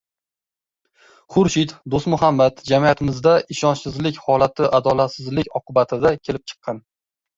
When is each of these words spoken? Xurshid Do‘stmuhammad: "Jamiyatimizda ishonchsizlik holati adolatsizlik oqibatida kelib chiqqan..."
Xurshid 1.33 1.73
Do‘stmuhammad: 1.95 2.63
"Jamiyatimizda 2.71 3.35
ishonchsizlik 3.57 4.19
holati 4.31 4.71
adolatsizlik 4.81 5.55
oqibatida 5.61 6.15
kelib 6.27 6.49
chiqqan..." 6.53 6.83